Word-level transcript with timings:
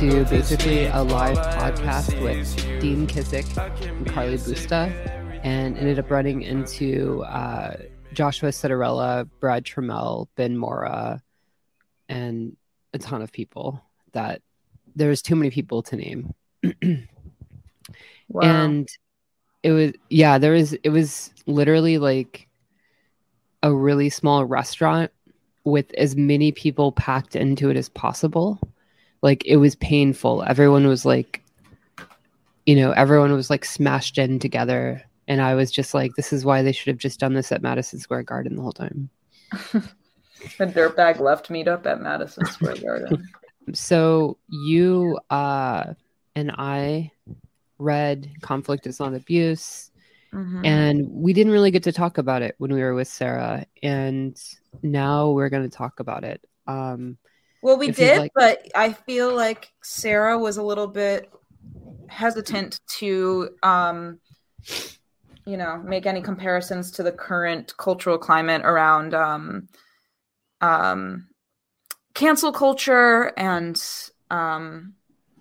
to 0.00 0.24
basically 0.24 0.86
a 0.86 1.02
live 1.02 1.36
all 1.36 1.44
I 1.44 1.68
ever 1.68 1.82
podcast 1.82 2.22
with. 2.22 2.80
Dean 2.80 3.06
Kissick 3.06 3.44
and 3.86 4.06
Carly 4.06 4.38
Busta, 4.38 4.90
and 5.44 5.76
ended 5.76 5.98
up 5.98 6.10
running 6.10 6.40
into 6.40 7.22
uh, 7.24 7.76
Joshua 8.14 8.48
Citarella, 8.48 9.28
Brad 9.40 9.64
Troemel, 9.64 10.28
Ben 10.36 10.56
Mora, 10.56 11.20
and 12.08 12.56
a 12.94 12.98
ton 12.98 13.20
of 13.20 13.30
people 13.30 13.84
that 14.12 14.40
there 14.96 15.10
was 15.10 15.20
too 15.20 15.36
many 15.36 15.50
people 15.50 15.82
to 15.82 15.96
name. 15.96 16.34
Wow. 18.32 18.42
and 18.42 18.88
it 19.64 19.72
was 19.72 19.92
yeah 20.08 20.38
there 20.38 20.52
was 20.52 20.72
it 20.72 20.90
was 20.90 21.32
literally 21.46 21.98
like 21.98 22.46
a 23.64 23.74
really 23.74 24.08
small 24.08 24.44
restaurant 24.44 25.10
with 25.64 25.92
as 25.94 26.14
many 26.14 26.52
people 26.52 26.92
packed 26.92 27.34
into 27.34 27.70
it 27.70 27.76
as 27.76 27.88
possible 27.88 28.60
like 29.22 29.44
it 29.46 29.56
was 29.56 29.74
painful 29.76 30.42
everyone 30.46 30.86
was 30.86 31.04
like 31.04 31.42
you 32.66 32.76
know 32.76 32.92
everyone 32.92 33.32
was 33.32 33.50
like 33.50 33.64
smashed 33.64 34.18
in 34.18 34.38
together 34.38 35.02
and 35.28 35.40
i 35.40 35.54
was 35.54 35.70
just 35.70 35.94
like 35.94 36.14
this 36.16 36.32
is 36.32 36.44
why 36.44 36.62
they 36.62 36.72
should 36.72 36.88
have 36.88 36.98
just 36.98 37.20
done 37.20 37.34
this 37.34 37.52
at 37.52 37.62
madison 37.62 37.98
square 37.98 38.22
garden 38.22 38.56
the 38.56 38.62
whole 38.62 38.72
time 38.72 39.08
the 40.58 40.66
dirtbag 40.66 41.20
left 41.20 41.48
meetup 41.48 41.84
at 41.86 42.00
Madison 42.00 42.46
Square 42.46 42.76
Garden. 42.76 43.28
so 43.74 44.38
you 44.48 45.18
uh 45.28 45.84
and 46.34 46.50
i 46.56 47.10
read 47.78 48.30
conflict 48.40 48.86
is 48.86 49.00
not 49.00 49.14
abuse 49.14 49.90
Mhm. 50.32 50.64
and 50.64 51.08
we 51.10 51.32
didn't 51.32 51.52
really 51.52 51.72
get 51.72 51.82
to 51.84 51.92
talk 51.92 52.18
about 52.18 52.42
it 52.42 52.54
when 52.58 52.72
we 52.72 52.80
were 52.80 52.94
with 52.94 53.08
Sarah, 53.08 53.66
and 53.82 54.40
now 54.82 55.30
we're 55.30 55.48
going 55.48 55.68
to 55.68 55.76
talk 55.76 55.98
about 55.98 56.22
it. 56.22 56.40
Um, 56.68 57.18
Well, 57.62 57.78
we 57.78 57.90
did, 57.90 58.18
like- 58.18 58.32
but 58.34 58.66
I 58.74 58.92
feel 58.92 59.34
like 59.34 59.72
Sarah 59.82 60.38
was 60.38 60.56
a 60.56 60.62
little 60.62 60.86
bit 60.86 61.30
hesitant 62.08 62.80
to, 62.98 63.50
um, 63.62 64.20
you 65.44 65.56
know, 65.56 65.78
make 65.78 66.06
any 66.06 66.22
comparisons 66.22 66.90
to 66.92 67.02
the 67.02 67.12
current 67.12 67.76
cultural 67.76 68.18
climate 68.18 68.62
around 68.64 69.14
um, 69.14 69.68
um, 70.60 71.28
cancel 72.14 72.52
culture, 72.52 73.32
and 73.36 73.82
um, 74.30 74.94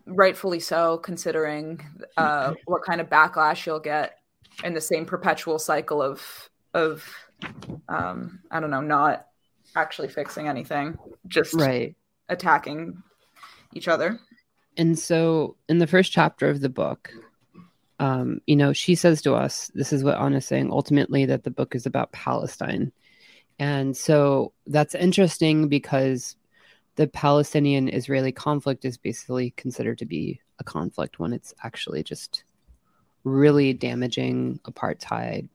rightfully 0.05 0.59
so, 0.59 0.97
considering 0.97 1.79
uh, 2.17 2.53
what 2.65 2.83
kind 2.83 3.01
of 3.01 3.09
backlash 3.09 3.65
you'll 3.65 3.79
get 3.79 4.17
in 4.63 4.73
the 4.73 4.81
same 4.81 5.05
perpetual 5.05 5.59
cycle 5.59 6.01
of 6.01 6.49
of 6.73 7.03
um, 7.87 8.39
I 8.51 8.59
don't 8.59 8.71
know, 8.71 8.81
not 8.81 9.25
actually 9.75 10.09
fixing 10.09 10.47
anything, 10.47 10.97
just 11.27 11.53
right. 11.53 11.95
Attacking 12.29 13.01
each 13.73 13.87
other. 13.87 14.19
And 14.77 14.97
so, 14.97 15.57
in 15.67 15.79
the 15.79 15.87
first 15.87 16.11
chapter 16.11 16.49
of 16.49 16.61
the 16.61 16.69
book, 16.69 17.11
um, 17.99 18.39
you 18.47 18.55
know, 18.55 18.71
she 18.71 18.95
says 18.95 19.21
to 19.23 19.33
us, 19.33 19.69
"This 19.75 19.91
is 19.91 20.03
what 20.03 20.17
Ana's 20.17 20.45
saying. 20.45 20.71
Ultimately, 20.71 21.25
that 21.25 21.43
the 21.43 21.51
book 21.51 21.75
is 21.75 21.85
about 21.85 22.11
Palestine." 22.13 22.91
And 23.59 23.95
so 23.95 24.53
that's 24.67 24.95
interesting 24.95 25.67
because 25.67 26.37
the 26.95 27.07
Palestinian-Israeli 27.07 28.31
conflict 28.31 28.85
is 28.85 28.97
basically 28.97 29.51
considered 29.51 29.97
to 29.97 30.05
be 30.05 30.39
a 30.59 30.63
conflict 30.63 31.19
when 31.19 31.33
it's 31.33 31.53
actually 31.63 32.03
just 32.03 32.43
really 33.25 33.73
damaging 33.73 34.59
apartheid. 34.63 35.49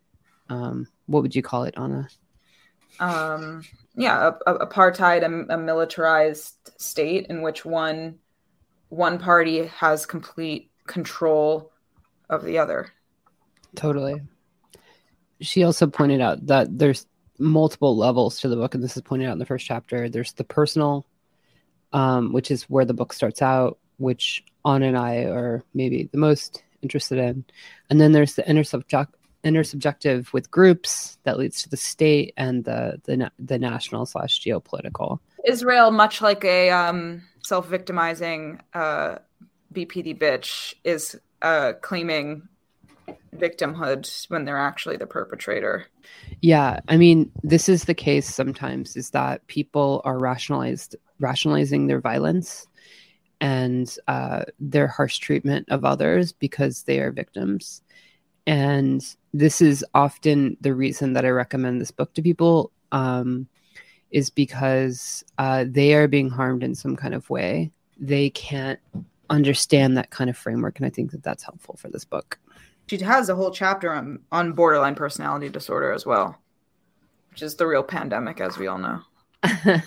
Um, 0.51 0.89
what 1.07 1.23
would 1.23 1.35
you 1.35 1.43
call 1.43 1.65
it, 1.65 1.75
Anna? 1.77 2.09
Um, 3.01 3.63
yeah, 3.97 4.33
a, 4.47 4.55
a, 4.55 4.67
apartheid, 4.67 5.23
a, 5.23 5.55
a 5.55 5.59
militarized 5.59 6.55
state 6.79 7.27
in 7.27 7.43
which 7.43 7.65
one 7.65 8.19
one 8.89 9.19
party 9.19 9.67
has 9.67 10.07
complete 10.07 10.71
control 10.87 11.73
of 12.31 12.45
the 12.45 12.59
other. 12.59 12.93
Totally. 13.75 14.21
She 15.41 15.65
also 15.65 15.87
pointed 15.87 16.21
out 16.21 16.47
that 16.47 16.79
there's 16.79 17.07
multiple 17.39 17.97
levels 17.97 18.41
to 18.41 18.49
the 18.49 18.57
book, 18.57 18.75
and 18.75 18.85
this 18.85 18.97
is 18.97 19.03
pointed 19.03 19.29
out 19.29 19.33
in 19.33 19.39
the 19.39 19.47
first 19.47 19.67
chapter. 19.67 20.09
There's 20.09 20.33
the 20.33 20.45
personal, 20.45 21.07
um, 21.93 22.33
which 22.33 22.51
is 22.51 22.65
where 22.65 22.85
the 22.85 22.95
book 22.95 23.13
starts 23.13 23.43
out, 23.43 23.79
which 23.99 24.45
On 24.65 24.83
and 24.83 24.97
I 24.97 25.25
are 25.25 25.65
maybe 25.75 26.09
the 26.13 26.19
most 26.19 26.63
interested 26.83 27.19
in. 27.19 27.45
And 27.91 28.01
then 28.01 28.13
there's 28.13 28.35
the 28.35 28.43
intersubject 28.43 29.09
intersubjective 29.45 30.33
with 30.33 30.51
groups 30.51 31.19
that 31.25 31.39
leads 31.39 31.63
to 31.63 31.69
the 31.69 31.77
state 31.77 32.33
and 32.37 32.65
the 32.65 33.01
the, 33.05 33.31
the 33.39 33.59
national 33.59 34.07
slash 34.07 34.41
geopolitical. 34.41 35.19
Israel, 35.45 35.91
much 35.91 36.23
like 36.23 36.45
a 36.45 36.71
um, 36.71 37.23
self-victimizing 37.43 38.61
uh, 38.73 39.17
BPD 39.73 40.19
bitch, 40.19 40.75
is 40.85 41.19
uh, 41.43 41.75
claiming 41.83 42.49
victimhood 43.37 44.29
when 44.29 44.45
they're 44.45 44.59
actually 44.59 44.97
the 44.97 45.07
perpetrator. 45.07 45.87
Yeah, 46.41 46.81
I 46.89 46.97
mean, 46.97 47.31
this 47.43 47.69
is 47.69 47.85
the 47.85 47.95
case 47.95 48.33
sometimes 48.33 48.97
is 48.97 49.11
that 49.11 49.47
people 49.47 50.01
are 50.05 50.19
rationalized 50.19 50.97
rationalizing 51.21 51.87
their 51.87 52.01
violence 52.01 52.67
and 53.41 53.95
uh, 54.09 54.45
their 54.59 54.89
harsh 54.89 55.19
treatment 55.19 55.69
of 55.69 55.85
others 55.85 56.33
because 56.33 56.85
they 56.85 57.01
are 57.01 57.13
victims. 57.13 57.83
And 58.47 59.05
this 59.33 59.61
is 59.61 59.85
often 59.95 60.57
the 60.61 60.75
reason 60.75 61.15
that 61.15 61.25
I 61.25 61.31
recommend 61.31 61.81
this 61.81 61.91
book 61.91 62.13
to 62.15 62.23
people 62.23 62.71
um, 62.93 63.49
is 64.11 64.31
because 64.31 65.25
uh, 65.39 65.65
they 65.67 65.95
are 65.95 66.09
being 66.09 66.31
harmed 66.31 66.63
in 66.63 66.75
some 66.75 66.95
kind 66.97 67.15
of 67.15 67.29
way. 67.31 67.71
They 67.99 68.31
can't 68.31 68.79
understand 69.31 69.97
that 69.97 70.11
kind 70.11 70.29
of 70.29 70.37
framework, 70.37 70.79
and 70.79 70.87
I 70.87 70.91
think 70.91 71.11
that 71.13 71.23
that's 71.23 71.43
helpful 71.43 71.77
for 71.77 71.89
this 71.89 72.05
book. 72.05 72.39
She 72.87 72.99
has 72.99 73.29
a 73.29 73.35
whole 73.35 73.51
chapter 73.51 73.93
on 73.93 74.21
on 74.31 74.53
borderline 74.53 74.95
personality 74.95 75.49
disorder 75.49 75.93
as 75.93 76.05
well, 76.05 76.37
which 77.31 77.43
is 77.43 77.57
the 77.57 77.67
real 77.67 77.83
pandemic, 77.83 78.41
as 78.41 78.59
we 78.59 78.67
all 78.67 78.79
know. 78.79 79.01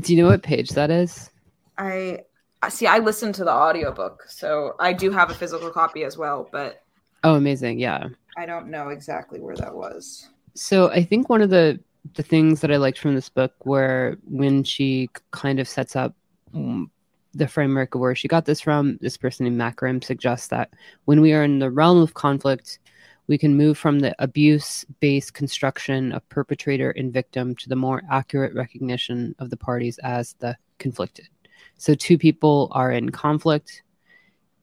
Do 0.00 0.14
you 0.14 0.22
know 0.22 0.28
what 0.28 0.42
page 0.42 0.70
that 0.70 0.90
is? 0.90 1.30
I 1.76 2.20
I- 2.62 2.68
see. 2.68 2.86
I 2.86 2.98
listened 2.98 3.34
to 3.36 3.44
the 3.44 3.52
audiobook, 3.52 4.24
so 4.28 4.74
I 4.78 4.92
do 4.92 5.10
have 5.10 5.30
a 5.30 5.34
physical 5.34 5.70
copy 5.70 6.04
as 6.04 6.18
well, 6.18 6.48
but 6.52 6.82
Oh, 7.24 7.34
amazing! 7.34 7.78
Yeah. 7.78 8.08
I 8.36 8.46
don't 8.46 8.68
know 8.68 8.90
exactly 8.90 9.40
where 9.40 9.56
that 9.56 9.74
was. 9.74 10.28
So 10.54 10.90
I 10.90 11.02
think 11.02 11.28
one 11.28 11.42
of 11.42 11.50
the 11.50 11.80
the 12.14 12.22
things 12.22 12.60
that 12.60 12.70
I 12.70 12.76
liked 12.76 12.98
from 12.98 13.14
this 13.14 13.28
book, 13.28 13.52
where 13.66 14.16
when 14.24 14.64
she 14.64 15.10
kind 15.30 15.60
of 15.60 15.68
sets 15.68 15.96
up 15.96 16.14
mm, 16.54 16.88
the 17.34 17.48
framework 17.48 17.94
of 17.94 18.00
where 18.00 18.14
she 18.14 18.28
got 18.28 18.44
this 18.44 18.60
from, 18.60 18.98
this 19.00 19.16
person 19.16 19.44
named 19.44 19.60
Macram 19.60 20.02
suggests 20.02 20.48
that 20.48 20.70
when 21.04 21.20
we 21.20 21.32
are 21.32 21.44
in 21.44 21.58
the 21.58 21.70
realm 21.70 21.98
of 21.98 22.14
conflict, 22.14 22.78
we 23.26 23.36
can 23.38 23.56
move 23.56 23.76
from 23.76 24.00
the 24.00 24.14
abuse 24.18 24.84
based 25.00 25.34
construction 25.34 26.12
of 26.12 26.26
perpetrator 26.28 26.90
and 26.92 27.12
victim 27.12 27.54
to 27.56 27.68
the 27.68 27.76
more 27.76 28.02
accurate 28.10 28.54
recognition 28.54 29.34
of 29.38 29.50
the 29.50 29.56
parties 29.56 29.98
as 29.98 30.34
the 30.38 30.56
conflicted. 30.78 31.28
So 31.76 31.94
two 31.94 32.18
people 32.18 32.68
are 32.72 32.90
in 32.90 33.10
conflict, 33.10 33.82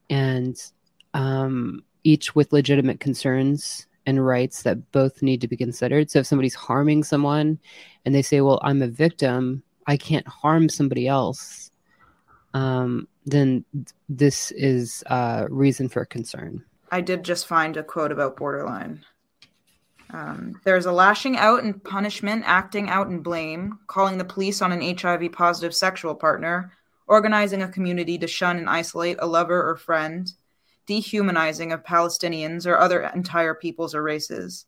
and 0.09 0.57
um, 1.13 1.83
each 2.05 2.35
with 2.35 2.53
legitimate 2.53 3.01
concerns 3.01 3.87
and 4.05 4.25
rights 4.25 4.63
that 4.63 4.91
both 4.91 5.21
need 5.21 5.41
to 5.41 5.47
be 5.47 5.57
considered. 5.57 6.09
So 6.09 6.19
if 6.19 6.27
somebody's 6.27 6.55
harming 6.55 7.03
someone 7.03 7.59
and 8.05 8.13
they 8.13 8.21
say, 8.21 8.39
"Well, 8.41 8.61
I'm 8.63 8.81
a 8.81 8.87
victim, 8.87 9.63
I 9.87 9.97
can't 9.97 10.27
harm 10.27 10.69
somebody 10.69 11.07
else," 11.07 11.71
um, 12.53 13.07
then 13.25 13.65
this 14.07 14.51
is 14.51 15.03
uh, 15.07 15.47
reason 15.49 15.89
for 15.89 16.05
concern. 16.05 16.63
I 16.91 17.01
did 17.01 17.23
just 17.23 17.47
find 17.47 17.75
a 17.75 17.83
quote 17.83 18.11
about 18.11 18.37
borderline. 18.37 19.03
Um, 20.11 20.61
there's 20.63 20.85
a 20.85 20.91
lashing 20.91 21.35
out 21.35 21.63
and 21.63 21.83
punishment, 21.83 22.43
acting 22.45 22.89
out 22.89 23.07
and 23.07 23.23
blame, 23.23 23.79
calling 23.87 24.17
the 24.17 24.23
police 24.23 24.61
on 24.61 24.71
an 24.71 24.95
HIV 24.95 25.31
positive 25.31 25.73
sexual 25.73 26.13
partner, 26.13 26.71
organizing 27.07 27.63
a 27.63 27.67
community 27.67 28.17
to 28.19 28.27
shun 28.27 28.57
and 28.57 28.69
isolate 28.69 29.17
a 29.19 29.27
lover 29.27 29.67
or 29.67 29.75
friend, 29.75 30.31
dehumanizing 30.85 31.71
of 31.71 31.83
Palestinians 31.83 32.65
or 32.65 32.77
other 32.77 33.03
entire 33.15 33.53
peoples 33.53 33.95
or 33.95 34.03
races. 34.03 34.65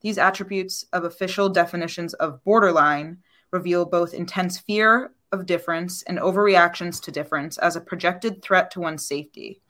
These 0.00 0.18
attributes 0.18 0.84
of 0.92 1.04
official 1.04 1.48
definitions 1.48 2.14
of 2.14 2.42
borderline 2.44 3.18
reveal 3.50 3.84
both 3.84 4.14
intense 4.14 4.58
fear 4.58 5.12
of 5.32 5.46
difference 5.46 6.02
and 6.04 6.18
overreactions 6.18 7.02
to 7.02 7.10
difference 7.10 7.58
as 7.58 7.76
a 7.76 7.80
projected 7.80 8.42
threat 8.42 8.70
to 8.72 8.80
one's 8.80 9.06
safety. 9.06 9.60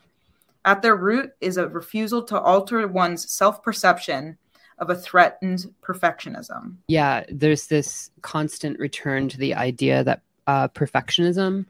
At 0.64 0.82
their 0.82 0.96
root 0.96 1.30
is 1.40 1.56
a 1.56 1.68
refusal 1.68 2.22
to 2.24 2.38
alter 2.38 2.86
one's 2.86 3.30
self 3.30 3.62
perception 3.62 4.38
of 4.78 4.90
a 4.90 4.94
threatened 4.94 5.66
perfectionism. 5.82 6.76
Yeah, 6.88 7.24
there's 7.30 7.66
this 7.66 8.10
constant 8.22 8.78
return 8.78 9.28
to 9.30 9.38
the 9.38 9.54
idea 9.54 10.04
that 10.04 10.22
uh, 10.46 10.68
perfectionism 10.68 11.66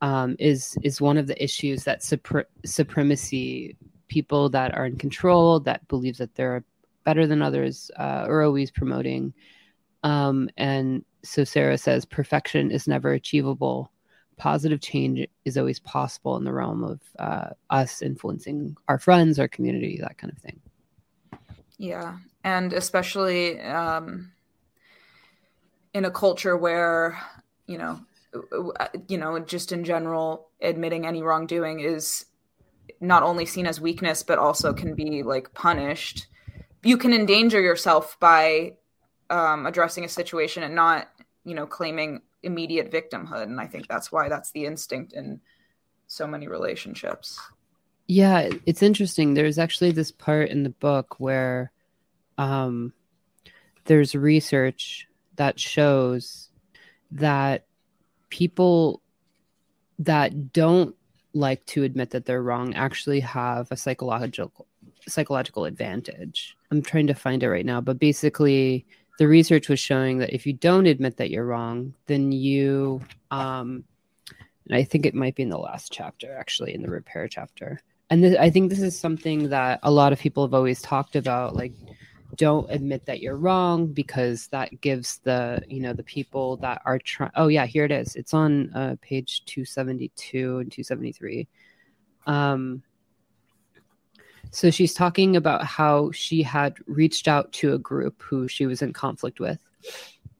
um, 0.00 0.36
is 0.38 0.76
is 0.82 1.00
one 1.00 1.18
of 1.18 1.26
the 1.26 1.42
issues 1.42 1.84
that 1.84 2.00
supre- 2.00 2.44
supremacy 2.64 3.76
people 4.08 4.48
that 4.50 4.74
are 4.74 4.86
in 4.86 4.96
control 4.96 5.60
that 5.60 5.86
believe 5.88 6.16
that 6.18 6.34
they're 6.34 6.64
better 7.04 7.26
than 7.26 7.42
others 7.42 7.90
uh, 7.98 8.26
are 8.28 8.42
always 8.42 8.70
promoting. 8.70 9.32
Um, 10.02 10.50
and 10.56 11.04
so 11.22 11.44
sarah 11.44 11.78
says 11.78 12.04
perfection 12.04 12.70
is 12.70 12.86
never 12.86 13.12
achievable. 13.12 13.90
Positive 14.36 14.80
change 14.80 15.26
is 15.44 15.56
always 15.56 15.80
possible 15.80 16.36
in 16.36 16.44
the 16.44 16.52
realm 16.52 16.82
of 16.84 17.00
uh, 17.18 17.50
us 17.70 18.02
influencing 18.02 18.76
our 18.88 18.98
friends 18.98 19.38
our 19.38 19.48
community 19.48 19.98
that 20.00 20.18
kind 20.18 20.32
of 20.32 20.38
thing. 20.38 20.60
Yeah. 21.78 22.18
And 22.42 22.72
especially 22.72 23.60
um, 23.60 24.32
in 25.94 26.04
a 26.04 26.10
culture 26.10 26.56
where 26.56 27.18
you 27.66 27.78
know 27.78 28.00
you 29.08 29.18
know 29.18 29.38
just 29.38 29.72
in 29.72 29.84
general 29.84 30.48
admitting 30.60 31.06
any 31.06 31.22
wrongdoing 31.22 31.80
is 31.80 32.26
not 33.00 33.22
only 33.22 33.46
seen 33.46 33.66
as 33.66 33.80
weakness 33.80 34.22
but 34.22 34.38
also 34.38 34.72
can 34.72 34.94
be 34.94 35.22
like 35.22 35.52
punished. 35.54 36.26
You 36.82 36.98
can 36.98 37.14
endanger 37.14 37.60
yourself 37.60 38.18
by 38.20 38.74
um, 39.30 39.66
addressing 39.66 40.04
a 40.04 40.08
situation 40.08 40.62
and 40.62 40.74
not 40.74 41.08
you 41.44 41.54
know 41.54 41.66
claiming 41.66 42.22
immediate 42.42 42.92
victimhood 42.92 43.44
and 43.44 43.58
i 43.58 43.66
think 43.66 43.88
that's 43.88 44.12
why 44.12 44.28
that's 44.28 44.50
the 44.50 44.66
instinct 44.66 45.14
in 45.14 45.40
so 46.06 46.26
many 46.26 46.46
relationships. 46.46 47.40
Yeah 48.06 48.50
it's 48.66 48.82
interesting. 48.82 49.34
There's 49.34 49.58
actually 49.58 49.92
this 49.92 50.10
part 50.10 50.50
in 50.50 50.62
the 50.62 50.70
book 50.70 51.18
where 51.18 51.72
um, 52.36 52.92
there's 53.86 54.14
research 54.14 55.08
that 55.36 55.58
shows 55.58 56.50
that 57.12 57.66
people 58.34 59.00
that 60.00 60.52
don't 60.52 60.96
like 61.34 61.64
to 61.66 61.84
admit 61.84 62.10
that 62.10 62.24
they're 62.24 62.42
wrong 62.42 62.74
actually 62.74 63.20
have 63.20 63.70
a 63.70 63.76
psychological 63.76 64.66
psychological 65.06 65.66
advantage. 65.66 66.56
I'm 66.72 66.82
trying 66.82 67.06
to 67.06 67.14
find 67.14 67.44
it 67.44 67.48
right 67.48 67.64
now, 67.64 67.80
but 67.80 68.00
basically 68.00 68.86
the 69.20 69.28
research 69.28 69.68
was 69.68 69.78
showing 69.78 70.18
that 70.18 70.34
if 70.34 70.46
you 70.46 70.52
don't 70.52 70.86
admit 70.86 71.16
that 71.18 71.30
you're 71.30 71.46
wrong, 71.46 71.94
then 72.06 72.32
you 72.32 73.02
um 73.30 73.84
and 74.66 74.76
I 74.76 74.82
think 74.82 75.06
it 75.06 75.14
might 75.14 75.36
be 75.36 75.44
in 75.44 75.48
the 75.48 75.58
last 75.70 75.92
chapter 75.92 76.36
actually 76.36 76.74
in 76.74 76.82
the 76.82 76.90
repair 76.90 77.28
chapter. 77.28 77.80
And 78.10 78.22
th- 78.22 78.38
I 78.38 78.50
think 78.50 78.68
this 78.68 78.82
is 78.82 78.98
something 78.98 79.50
that 79.50 79.78
a 79.84 79.92
lot 79.92 80.12
of 80.12 80.18
people 80.18 80.44
have 80.44 80.54
always 80.54 80.82
talked 80.82 81.14
about 81.14 81.54
like 81.54 81.74
don't 82.36 82.70
admit 82.70 83.06
that 83.06 83.20
you're 83.20 83.36
wrong 83.36 83.86
because 83.86 84.48
that 84.48 84.80
gives 84.80 85.18
the 85.18 85.62
you 85.68 85.80
know 85.80 85.92
the 85.92 86.02
people 86.02 86.56
that 86.58 86.82
are 86.84 86.98
trying 86.98 87.30
oh 87.36 87.48
yeah 87.48 87.66
here 87.66 87.84
it 87.84 87.92
is. 87.92 88.16
It's 88.16 88.34
on 88.34 88.72
uh, 88.74 88.96
page 89.00 89.44
272 89.46 90.58
and 90.58 90.72
273 90.72 91.48
um 92.26 92.82
so 94.54 94.70
she's 94.70 94.94
talking 94.94 95.34
about 95.34 95.64
how 95.64 96.12
she 96.12 96.40
had 96.40 96.76
reached 96.86 97.26
out 97.26 97.52
to 97.54 97.74
a 97.74 97.78
group 97.78 98.22
who 98.22 98.46
she 98.46 98.66
was 98.66 98.82
in 98.82 98.92
conflict 98.92 99.40
with. 99.40 99.58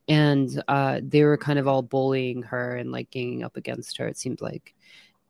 And 0.07 0.63
uh, 0.69 1.01
they 1.03 1.25
were 1.25 1.37
kind 1.37 1.59
of 1.59 1.67
all 1.67 1.83
bullying 1.83 2.45
her 2.45 2.77
and 2.77 2.93
like 2.93 3.11
ganging 3.11 3.43
up 3.43 3.57
against 3.57 3.97
her 3.97 4.07
it 4.07 4.17
seemed 4.17 4.41
like. 4.41 4.73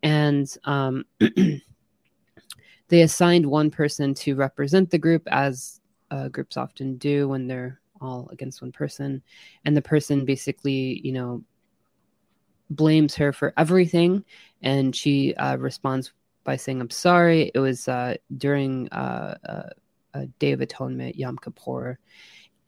And 0.03 0.55
um, 0.65 1.07
they 2.89 3.01
assigned 3.01 3.47
one 3.47 3.71
person 3.71 4.13
to 4.15 4.35
represent 4.35 4.91
the 4.91 4.99
group 4.99 5.27
as 5.29 5.81
uh, 6.11 6.29
groups 6.29 6.57
often 6.57 6.97
do 6.97 7.29
when 7.29 7.47
they're 7.47 7.81
all 8.01 8.29
against 8.33 8.63
one 8.63 8.73
person. 8.73 9.23
And 9.65 9.77
the 9.77 9.83
person 9.83 10.25
basically 10.25 11.01
you 11.05 11.13
know 11.13 11.43
blames 12.71 13.15
her 13.17 13.33
for 13.33 13.53
everything. 13.57 14.25
And 14.63 14.95
she 14.95 15.35
uh, 15.35 15.57
responds 15.57 16.13
by 16.45 16.57
saying 16.57 16.81
i'm 16.81 16.91
sorry. 16.91 17.51
It 17.55 17.59
was 17.59 17.89
uh, 17.89 18.17
during 18.37 18.89
uh, 18.91 19.37
uh 19.49 19.71
a 20.17 20.27
day 20.27 20.53
of 20.53 20.61
atonement 20.61 21.17
yom 21.17 21.39
kippur. 21.39 21.99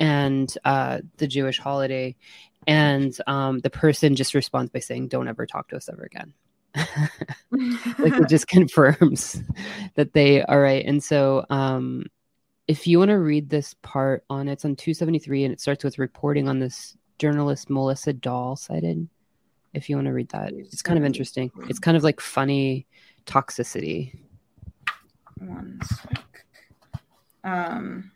And 0.01 0.53
uh, 0.65 1.01
the 1.17 1.27
jewish 1.27 1.59
holiday. 1.59 2.17
And 2.67 3.17
um, 3.29 3.61
the 3.61 3.71
person 3.71 4.17
just 4.17 4.35
responds 4.35 4.71
by 4.71 4.81
saying 4.81 5.09
don't 5.09 5.29
ever 5.29 5.47
talk 5.47 5.69
to 5.69 5.77
us 5.77 5.89
ever 5.89 6.03
again. 6.03 6.35
Like 7.99 8.13
it 8.15 8.29
just 8.29 8.49
confirms 8.49 9.43
that 9.95 10.13
they 10.13 10.43
are 10.43 10.61
right. 10.61 10.85
And 10.85 11.03
so 11.03 11.47
um, 11.49 12.07
if 12.69 12.87
you 12.87 12.99
want 12.99 13.11
to 13.11 13.19
read 13.19 13.49
this 13.49 13.75
part 13.83 14.25
on 14.29 14.49
it's 14.49 14.65
on 14.65 14.77
273 14.77 15.45
and 15.45 15.53
it 15.53 15.61
starts 15.61 15.85
with 15.85 15.99
reporting 15.99 16.49
on 16.49 16.59
this 16.59 16.97
journalist 17.19 17.71
Melissa 17.71 18.13
Dahl 18.13 18.57
cited. 18.57 19.09
If 19.75 19.91
you 19.91 19.97
want 19.97 20.07
to 20.07 20.13
read 20.13 20.31
that, 20.31 20.53
it's 20.55 20.83
kind 20.83 20.99
of 20.99 21.05
interesting. 21.05 21.51
It's 21.69 21.79
kind 21.79 21.97
of 21.97 22.03
like 22.03 22.21
funny 22.21 22.87
toxicity. 23.27 24.19
One 25.39 25.79
sec. 25.85 26.45
Um, 27.45 28.11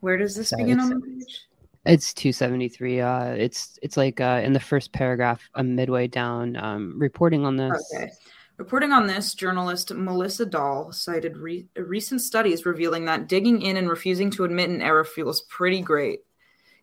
where 0.00 0.16
does 0.16 0.34
this 0.34 0.52
begin 0.56 0.80
on 0.80 0.90
the 0.90 1.00
page? 1.00 1.46
It's 1.86 2.12
273. 2.12 3.00
Uh, 3.00 3.24
it's 3.30 3.78
it's 3.80 3.96
like 3.96 4.20
uh, 4.20 4.40
in 4.42 4.52
the 4.52 4.60
first 4.60 4.92
paragraph, 4.92 5.48
a 5.54 5.62
midway 5.62 6.08
down, 6.08 6.56
um, 6.56 6.98
reporting 6.98 7.46
on 7.46 7.56
this. 7.56 7.94
Okay. 7.94 8.10
Reporting 8.58 8.90
on 8.90 9.06
this, 9.06 9.34
journalist 9.34 9.94
Melissa 9.94 10.44
Dahl 10.44 10.90
cited 10.90 11.36
re- 11.36 11.68
recent 11.76 12.20
studies 12.20 12.66
revealing 12.66 13.04
that 13.04 13.28
digging 13.28 13.62
in 13.62 13.76
and 13.76 13.88
refusing 13.88 14.30
to 14.32 14.42
admit 14.42 14.68
an 14.68 14.82
error 14.82 15.04
feels 15.04 15.42
pretty 15.42 15.80
great. 15.80 16.20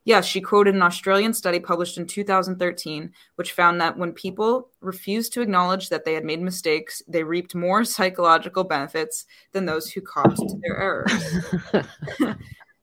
Yes, 0.06 0.26
she 0.26 0.40
quoted 0.40 0.74
an 0.74 0.84
Australian 0.84 1.34
study 1.34 1.60
published 1.60 1.98
in 1.98 2.08
2013, 2.08 3.12
which 3.36 3.52
found 3.52 3.82
that 3.82 3.98
when 3.98 4.14
people 4.14 4.70
refused 4.80 5.34
to 5.34 5.42
acknowledge 5.42 5.90
that 5.90 6.06
they 6.06 6.14
had 6.14 6.24
made 6.24 6.42
mistakes, 6.42 7.02
they 7.10 7.24
reaped 7.24 7.56
more 7.56 7.84
psychological 7.84 8.64
benefits 8.64 9.26
than 9.52 9.66
those 9.66 9.92
who 9.92 10.00
copped 10.00 10.38
to 10.38 10.60
their 10.62 10.78
errors. 10.78 11.86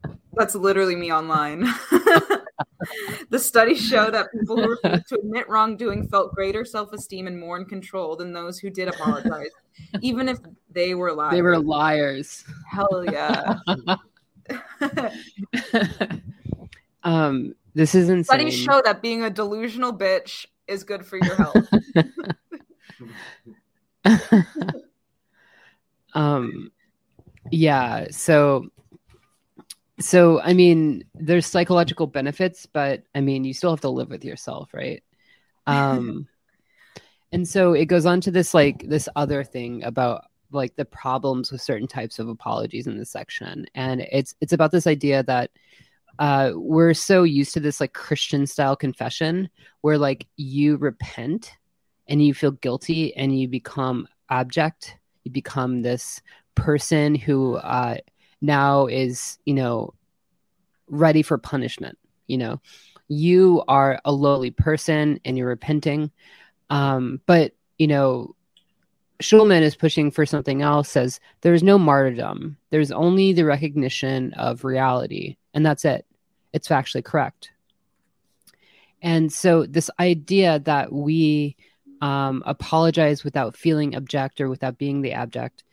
That's 0.34 0.54
literally 0.54 0.96
me 0.96 1.10
online. 1.10 1.66
The 3.32 3.38
studies 3.38 3.80
show 3.80 4.10
that 4.12 4.30
people 4.30 4.56
who 4.56 4.70
refused 4.70 5.08
to 5.08 5.18
admit 5.18 5.48
wrongdoing 5.48 6.06
felt 6.06 6.34
greater 6.34 6.64
self-esteem 6.64 7.26
and 7.26 7.40
more 7.40 7.56
in 7.56 7.64
control 7.64 8.14
than 8.14 8.32
those 8.32 8.58
who 8.58 8.70
did 8.70 8.86
apologize, 8.88 9.50
even 10.00 10.28
if 10.28 10.38
they 10.70 10.94
were 10.94 11.12
liars. 11.12 11.32
They 11.32 11.42
were 11.42 11.58
liars. 11.58 12.44
Hell 12.70 13.04
yeah. 13.10 13.56
um, 17.02 17.54
this 17.74 17.94
is 17.94 18.10
insane. 18.10 18.24
Studies 18.24 18.54
show 18.54 18.82
that 18.84 19.00
being 19.00 19.24
a 19.24 19.30
delusional 19.30 19.96
bitch 19.96 20.46
is 20.68 20.84
good 20.84 21.06
for 21.06 21.16
your 21.16 21.34
health. 21.36 21.66
um, 26.14 26.70
yeah. 27.50 28.08
So 28.10 28.66
so 30.02 30.40
i 30.40 30.52
mean 30.52 31.04
there's 31.14 31.46
psychological 31.46 32.06
benefits 32.06 32.66
but 32.66 33.02
i 33.14 33.20
mean 33.20 33.44
you 33.44 33.54
still 33.54 33.70
have 33.70 33.80
to 33.80 33.88
live 33.88 34.10
with 34.10 34.24
yourself 34.24 34.72
right? 34.74 35.02
Um 35.66 36.28
and 37.32 37.48
so 37.48 37.72
it 37.72 37.86
goes 37.86 38.06
on 38.06 38.20
to 38.22 38.30
this 38.30 38.52
like 38.54 38.88
this 38.88 39.08
other 39.16 39.42
thing 39.42 39.82
about 39.84 40.24
like 40.52 40.76
the 40.76 40.84
problems 40.84 41.50
with 41.50 41.62
certain 41.62 41.88
types 41.88 42.18
of 42.18 42.28
apologies 42.28 42.86
in 42.86 42.98
this 42.98 43.10
section. 43.10 43.66
And 43.74 44.02
it's 44.12 44.34
it's 44.40 44.52
about 44.52 44.70
this 44.70 44.86
idea 44.86 45.22
that 45.22 45.50
uh 46.18 46.52
we're 46.54 46.94
so 46.94 47.22
used 47.22 47.54
to 47.54 47.60
this 47.60 47.80
like 47.80 47.94
christian 47.94 48.46
style 48.46 48.76
confession 48.76 49.48
where 49.80 49.96
like 49.96 50.26
you 50.36 50.76
repent 50.76 51.56
and 52.06 52.22
you 52.22 52.34
feel 52.34 52.50
guilty 52.50 53.16
and 53.16 53.38
you 53.38 53.48
become 53.48 54.06
abject. 54.28 54.98
You 55.24 55.30
become 55.30 55.80
this 55.80 56.20
person 56.54 57.14
who 57.14 57.54
uh 57.56 57.96
now 58.42 58.86
is 58.86 59.38
you 59.44 59.54
know 59.54 59.94
ready 60.88 61.22
for 61.22 61.38
punishment. 61.38 61.98
You 62.26 62.38
know 62.38 62.60
you 63.08 63.62
are 63.68 64.00
a 64.04 64.12
lowly 64.12 64.50
person 64.50 65.20
and 65.24 65.38
you're 65.38 65.48
repenting. 65.48 66.10
Um 66.70 67.20
but 67.26 67.52
you 67.78 67.86
know 67.86 68.34
Schulman 69.20 69.62
is 69.62 69.76
pushing 69.76 70.10
for 70.10 70.26
something 70.26 70.62
else 70.62 70.88
says 70.88 71.20
there's 71.42 71.62
no 71.62 71.78
martyrdom. 71.78 72.56
There's 72.70 72.90
only 72.90 73.32
the 73.32 73.44
recognition 73.44 74.32
of 74.34 74.64
reality 74.64 75.36
and 75.54 75.64
that's 75.64 75.84
it. 75.84 76.04
It's 76.52 76.68
factually 76.68 77.04
correct. 77.04 77.50
And 79.00 79.32
so 79.32 79.66
this 79.66 79.90
idea 79.98 80.60
that 80.60 80.92
we 80.92 81.56
um, 82.00 82.42
apologize 82.46 83.24
without 83.24 83.56
feeling 83.56 83.94
abject 83.94 84.40
or 84.40 84.48
without 84.48 84.78
being 84.78 85.02
the 85.02 85.12
abject 85.12 85.64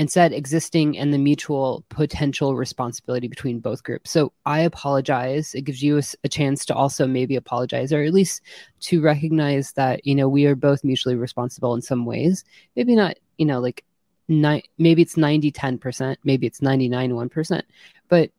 instead 0.00 0.32
existing 0.32 0.94
in 0.94 1.10
the 1.10 1.18
mutual 1.18 1.84
potential 1.90 2.56
responsibility 2.56 3.28
between 3.28 3.60
both 3.60 3.84
groups. 3.84 4.10
So 4.10 4.32
I 4.46 4.60
apologize. 4.60 5.54
It 5.54 5.66
gives 5.66 5.82
you 5.82 5.98
a, 5.98 6.02
a, 6.24 6.28
chance 6.28 6.64
to 6.64 6.74
also 6.74 7.06
maybe 7.06 7.36
apologize, 7.36 7.92
or 7.92 8.02
at 8.02 8.14
least 8.14 8.40
to 8.88 9.02
recognize 9.02 9.72
that 9.72 10.06
you 10.06 10.14
know 10.14 10.26
we 10.26 10.46
are 10.46 10.54
both 10.54 10.84
mutually 10.84 11.16
responsible 11.16 11.74
in 11.74 11.82
some 11.82 12.06
ways. 12.06 12.44
Maybe 12.76 12.94
not, 12.94 13.18
you 13.36 13.44
know, 13.44 13.60
like 13.60 13.84
ni- 14.26 14.64
maybe 14.78 15.02
it's 15.02 15.18
90 15.18 15.52
10%, 15.52 16.16
maybe 16.24 16.46
it's 16.46 16.62
99 16.62 17.10
1%. 17.10 17.62
But 18.08 18.30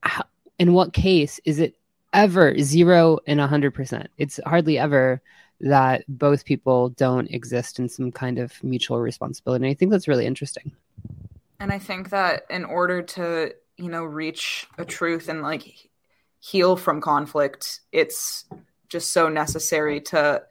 how, 0.00 0.24
in 0.58 0.72
what 0.72 0.94
case 0.94 1.38
is 1.44 1.60
it 1.60 1.76
ever 2.12 2.58
zero 2.58 3.20
and 3.24 3.38
100%? 3.38 4.08
It's 4.18 4.40
hardly 4.44 4.78
ever 4.78 5.22
that 5.60 6.02
both 6.08 6.44
people 6.44 6.88
don't 6.88 7.30
exist 7.30 7.78
in 7.78 7.88
some 7.88 8.10
kind 8.10 8.40
of 8.40 8.52
mutual 8.64 8.98
responsibility. 8.98 9.64
And 9.64 9.70
I 9.70 9.74
think 9.74 9.92
that's 9.92 10.08
really 10.08 10.26
interesting. 10.26 10.72
And 11.60 11.72
I 11.72 11.78
think 11.78 12.10
that 12.10 12.44
in 12.50 12.64
order 12.64 13.02
to, 13.02 13.52
you 13.76 13.88
know, 13.88 14.04
reach 14.04 14.66
a 14.78 14.84
truth 14.84 15.28
and 15.28 15.42
like 15.42 15.90
heal 16.40 16.76
from 16.76 17.00
conflict, 17.00 17.80
it's 17.92 18.44
just 18.88 19.10
so 19.10 19.28
necessary 19.28 20.00
to 20.00 20.42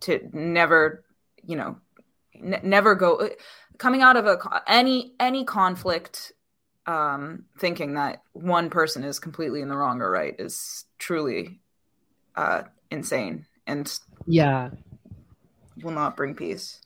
to 0.00 0.28
never, 0.32 1.04
you 1.44 1.56
know, 1.56 1.76
n- 2.34 2.60
never 2.62 2.94
go 2.94 3.30
coming 3.78 4.02
out 4.02 4.16
of 4.16 4.26
a 4.26 4.62
any 4.66 5.14
any 5.18 5.44
conflict 5.44 6.32
um 6.86 7.44
thinking 7.58 7.94
that 7.94 8.22
one 8.32 8.68
person 8.68 9.04
is 9.04 9.18
completely 9.18 9.62
in 9.62 9.68
the 9.68 9.76
wrong 9.76 10.02
or 10.02 10.10
right 10.10 10.34
is 10.38 10.84
truly 10.98 11.60
uh 12.36 12.62
insane 12.90 13.46
and 13.66 13.98
yeah. 14.26 14.68
will 15.82 15.92
not 15.92 16.14
bring 16.14 16.34
peace 16.34 16.80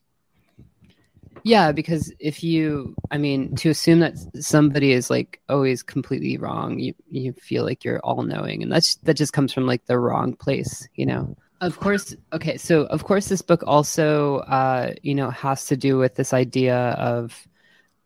yeah 1.45 1.73
because 1.73 2.13
if 2.19 2.43
you 2.43 2.95
i 3.11 3.19
mean 3.19 3.55
to 3.55 3.71
assume 3.71 4.01
that 4.01 4.17
somebody 4.41 4.93
is 4.93 5.11
like 5.11 5.41
always 5.49 5.83
completely 5.83 6.37
wrong 6.37 6.79
you 6.79 6.95
you 7.11 7.33
feel 7.35 7.65
like 7.65 7.85
you're 7.85 8.01
all 8.01 8.23
knowing 8.23 8.63
and 8.63 8.73
that's 8.73 8.97
that 8.97 9.15
just 9.15 9.33
comes 9.33 9.53
from 9.53 9.67
like 9.67 9.85
the 9.87 9.99
wrong 9.99 10.35
place 10.35 10.89
you 10.95 11.07
know? 11.07 11.37
Of 11.61 11.81
course 11.81 12.15
okay 12.33 12.57
so 12.57 12.83
of 12.87 13.05
course 13.05 13.29
this 13.29 13.43
book 13.43 13.65
also 13.67 14.39
uh 14.39 14.95
you 15.03 15.15
know 15.15 15.31
has 15.31 15.67
to 15.67 15.77
do 15.77 15.99
with 15.99 16.15
this 16.15 16.33
idea 16.33 16.77
of 16.77 17.47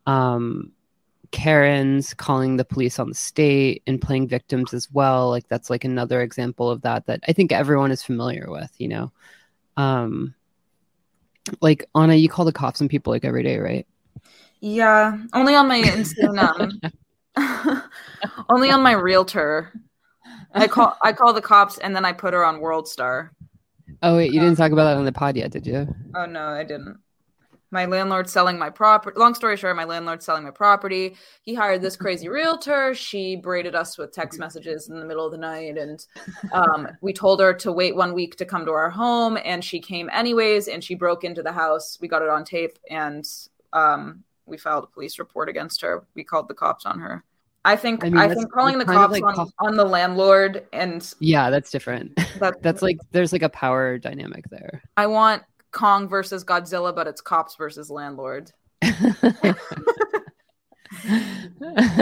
um 0.07 0.73
karens 1.31 2.13
calling 2.15 2.57
the 2.57 2.65
police 2.65 2.99
on 2.99 3.09
the 3.09 3.15
state 3.15 3.83
and 3.87 4.01
playing 4.01 4.29
victims 4.29 4.75
as 4.75 4.91
well 4.91 5.31
like 5.31 5.49
that's 5.49 5.71
like 5.71 5.85
another 5.85 6.23
example 6.23 6.71
of 6.71 6.83
that 6.83 7.07
that 7.07 7.21
i 7.29 7.33
think 7.33 7.53
everyone 7.53 7.91
is 7.91 8.03
familiar 8.03 8.47
with 8.49 8.71
you 8.79 8.89
know? 8.89 9.13
Um 9.77 10.35
like 11.61 11.89
Ana, 11.95 12.15
you 12.15 12.29
call 12.29 12.45
the 12.45 12.53
cops 12.53 12.81
on 12.81 12.89
people 12.89 13.13
like 13.13 13.25
every 13.25 13.43
day, 13.43 13.59
right? 13.59 13.87
Yeah, 14.61 15.19
only 15.35 15.55
on 15.55 15.69
my 15.69 15.83
Instagram. 15.83 16.73
only 18.51 18.71
on 18.71 18.83
my 18.83 18.93
realtor. 18.93 19.73
I 20.55 20.69
call 20.69 20.97
I 21.03 21.13
call 21.13 21.33
the 21.33 21.41
cops 21.41 21.79
and 21.79 21.97
then 21.97 22.05
I 22.05 22.13
put 22.13 22.35
her 22.35 22.45
on 22.45 22.61
World 22.61 22.87
Star. 22.87 23.33
Oh 24.03 24.17
wait, 24.17 24.33
you 24.33 24.41
didn't 24.41 24.57
talk 24.57 24.73
about 24.73 24.85
that 24.85 24.97
on 24.97 25.05
the 25.05 25.13
pod 25.13 25.37
yet, 25.37 25.51
did 25.51 25.67
you? 25.67 25.89
Oh 26.15 26.27
no, 26.27 26.49
I 26.49 26.65
didn't 26.65 26.99
my 27.73 27.87
landlord 27.87 28.29
selling 28.29 28.59
my 28.59 28.71
property. 28.71 29.19
Long 29.19 29.35
story 29.35 29.57
short, 29.57 29.75
my 29.75 29.85
landlord 29.85 30.23
selling 30.23 30.45
my 30.45 30.51
property. 30.51 31.17
He 31.43 31.55
hired 31.55 31.83
this 31.83 31.97
crazy 31.97 32.29
realtor. 32.29 32.95
She 32.95 33.35
braided 33.35 33.75
us 33.75 33.99
with 33.99 34.13
text 34.13 34.39
messages 34.39 34.89
in 34.89 35.01
the 35.01 35.07
middle 35.07 35.27
of 35.27 35.33
the 35.33 35.39
night, 35.39 35.79
and 35.79 36.07
um, 36.53 36.89
we 37.01 37.13
told 37.13 37.41
her 37.41 37.55
to 37.55 37.73
wait 37.73 37.97
one 37.97 38.15
week 38.15 38.37
to 38.37 38.45
come 38.45 38.65
to 38.67 38.73
our 38.73 38.91
home, 38.91 39.39
and 39.45 39.65
she 39.65 39.81
came 39.81 40.09
anyways. 40.13 40.69
And 40.69 40.85
she 40.85 40.95
broke 40.95 41.25
into 41.25 41.43
the 41.43 41.53
house. 41.53 41.99
We 42.01 42.09
got 42.09 42.23
it 42.23 42.29
on 42.29 42.45
tape, 42.45 42.79
and 42.91 43.27
um, 43.73 44.23
we 44.47 44.59
filed 44.59 44.85
a 44.85 44.89
police 44.89 45.19
report 45.19 45.49
against 45.49 45.81
her. 45.81 46.07
We 46.15 46.25
called 46.25 46.49
the 46.49 46.55
cops 46.55 46.87
on 46.87 47.01
her. 47.01 47.25
I 47.65 47.77
think 47.77 48.05
I, 48.05 48.11
mean, 48.11 48.19
I 48.19 48.29
think 48.29 48.51
calling 48.51 48.79
the 48.79 48.85
cops 48.85 49.13
like 49.13 49.25
on, 49.25 49.49
on, 49.61 49.77
the 49.77 49.85
landlord 49.85 50.67
and 50.73 51.15
yeah, 51.21 51.49
that's 51.49 51.71
different. 51.71 52.17
That, 52.41 52.57
that's 52.63 52.83
like 52.83 52.99
there's 53.13 53.33
like 53.33 53.43
a 53.43 53.49
power 53.49 53.99
dynamic 53.99 54.51
there. 54.51 54.83
I 54.97 55.07
want 55.07 55.45
Kong 55.73 56.09
versus 56.09 56.45
Godzilla, 56.45 56.95
but 56.95 57.07
it's 57.07 57.21
cops 57.21 57.57
versus 57.57 57.91
landlord. 57.91 58.53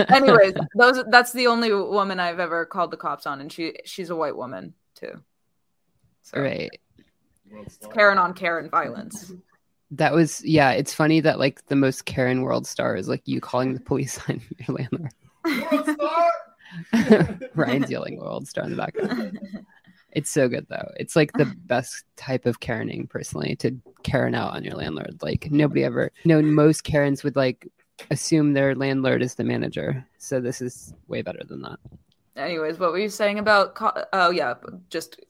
Anyways, 0.09 0.55
those 0.75 1.05
that's 1.09 1.33
the 1.33 1.47
only 1.47 1.73
woman 1.73 2.21
I've 2.21 2.41
ever 2.41 2.67
called 2.67 2.91
the 2.91 2.97
cops 2.97 3.27
on, 3.27 3.41
and 3.41 3.53
she 3.53 3.75
she's 3.85 4.11
a 4.11 4.17
white 4.17 4.37
woman 4.37 4.75
too. 4.95 5.23
So, 6.23 6.41
right. 6.41 6.71
It's 7.51 7.79
Karen 7.93 8.19
on 8.19 8.35
Karen 8.35 8.69
violence. 8.71 9.33
That 9.95 10.15
was 10.15 10.41
yeah. 10.45 10.71
It's 10.71 10.95
funny 10.95 11.19
that 11.19 11.41
like 11.41 11.67
the 11.67 11.75
most 11.75 12.05
Karen 12.05 12.43
world 12.43 12.65
star 12.65 12.95
is 12.95 13.09
like 13.09 13.23
you 13.25 13.41
calling 13.41 13.75
the 13.75 13.81
police 13.81 14.21
on 14.29 14.41
your 14.57 14.79
landlord. 14.79 15.13
Ryan's 17.57 17.91
yelling 17.91 18.17
world 18.21 18.47
star 18.47 18.63
in 18.63 18.71
the 18.71 18.77
background. 18.77 19.41
It's 20.13 20.31
so 20.31 20.49
good 20.49 20.67
though. 20.69 20.91
It's 20.97 21.17
like 21.17 21.33
the 21.33 21.45
best 21.67 22.05
type 22.17 22.47
of 22.47 22.61
Karening 22.61 23.09
personally 23.09 23.57
to 23.57 23.77
Karen 24.03 24.35
out 24.35 24.55
on 24.55 24.65
your 24.65 24.75
landlord. 24.75 25.19
Like 25.23 25.51
nobody 25.51 25.85
ever 25.85 26.11
you 26.25 26.29
know 26.29 26.43
most 26.43 26.85
Karens 26.85 27.23
would 27.23 27.37
like 27.37 27.69
assume 28.11 28.53
their 28.53 28.75
landlord 28.75 29.23
is 29.23 29.35
the 29.35 29.45
manager. 29.45 30.05
So 30.19 30.41
this 30.41 30.61
is 30.61 30.95
way 31.09 31.23
better 31.23 31.45
than 31.45 31.63
that. 31.63 31.79
Anyways, 32.37 32.79
what 32.79 32.93
were 32.93 32.99
you 32.99 33.09
saying 33.09 33.39
about 33.39 33.75
co- 33.75 34.05
oh 34.13 34.31
yeah, 34.31 34.55
just 34.89 35.21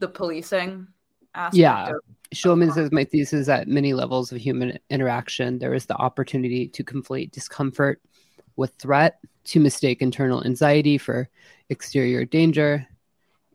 the 0.00 0.08
policing 0.08 0.86
aspect 1.34 1.56
Yeah. 1.56 1.90
Of- 1.90 2.02
Schulman 2.34 2.72
says 2.74 2.90
my 2.90 3.04
thesis 3.04 3.48
at 3.48 3.68
many 3.68 3.94
levels 3.94 4.32
of 4.32 4.38
human 4.38 4.76
interaction 4.90 5.60
there 5.60 5.72
is 5.72 5.86
the 5.86 5.96
opportunity 5.96 6.66
to 6.66 6.82
conflate 6.82 7.30
discomfort 7.30 8.00
with 8.56 8.74
threat, 8.74 9.20
to 9.44 9.60
mistake 9.60 10.02
internal 10.02 10.44
anxiety 10.44 10.98
for 10.98 11.28
exterior 11.68 12.24
danger, 12.24 12.86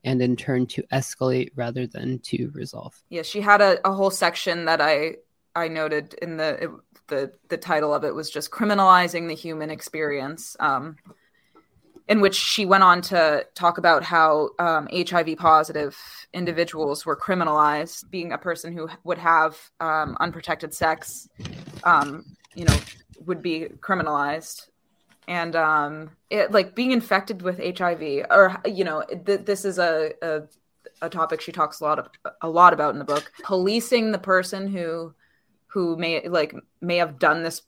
and 0.03 0.21
in 0.21 0.35
turn 0.35 0.65
to 0.67 0.83
escalate 0.91 1.51
rather 1.55 1.87
than 1.87 2.19
to 2.19 2.49
resolve. 2.53 3.01
Yeah, 3.09 3.23
she 3.23 3.41
had 3.41 3.61
a, 3.61 3.79
a 3.87 3.93
whole 3.93 4.11
section 4.11 4.65
that 4.65 4.81
I 4.81 5.15
I 5.55 5.67
noted 5.67 6.13
in 6.15 6.37
the 6.37 6.63
it, 6.63 6.69
the 7.07 7.31
the 7.49 7.57
title 7.57 7.93
of 7.93 8.03
it 8.03 8.13
was 8.13 8.29
just 8.29 8.51
criminalizing 8.51 9.27
the 9.27 9.35
human 9.35 9.69
experience. 9.69 10.55
Um, 10.59 10.97
in 12.07 12.21
which 12.21 12.33
she 12.33 12.65
went 12.65 12.81
on 12.81 13.01
to 13.03 13.45
talk 13.53 13.77
about 13.77 14.03
how 14.03 14.49
um, 14.57 14.89
HIV 14.91 15.37
positive 15.37 15.95
individuals 16.33 17.05
were 17.05 17.15
criminalized, 17.15 18.09
being 18.09 18.33
a 18.33 18.37
person 18.37 18.73
who 18.73 18.89
would 19.03 19.19
have 19.19 19.55
um, 19.79 20.17
unprotected 20.19 20.73
sex, 20.73 21.29
um, 21.83 22.25
you 22.55 22.65
know, 22.65 22.75
would 23.27 23.43
be 23.43 23.67
criminalized 23.79 24.69
and 25.29 25.55
um 25.55 26.09
it 26.31 26.51
like 26.51 26.75
being 26.75 26.91
infected 26.91 27.43
with 27.43 27.59
hiv 27.77 28.01
or 28.31 28.59
you 28.65 28.83
know 28.83 29.03
th- 29.25 29.45
this 29.45 29.63
is 29.63 29.77
a, 29.77 30.11
a, 30.21 30.41
a 31.03 31.09
topic 31.09 31.39
she 31.39 31.51
talks 31.51 31.79
a 31.79 31.83
lot 31.83 31.99
of 31.99 32.09
a 32.41 32.49
lot 32.49 32.73
about 32.73 32.93
in 32.93 32.99
the 32.99 33.05
book. 33.05 33.31
Policing 33.43 34.11
the 34.11 34.17
person 34.17 34.67
who 34.67 35.13
who 35.67 35.95
may 35.95 36.27
like 36.27 36.53
may 36.81 36.97
have 36.97 37.19
done 37.19 37.43
this 37.43 37.61